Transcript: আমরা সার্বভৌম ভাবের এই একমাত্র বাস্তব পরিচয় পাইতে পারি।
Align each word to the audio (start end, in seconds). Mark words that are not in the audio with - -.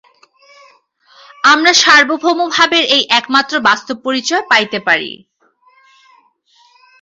আমরা 1.43 1.71
সার্বভৌম 1.83 2.39
ভাবের 2.55 2.83
এই 2.95 3.03
একমাত্র 3.19 3.53
বাস্তব 3.59 3.97
পরিচয় 4.05 4.43
পাইতে 4.51 4.79
পারি। 4.87 5.11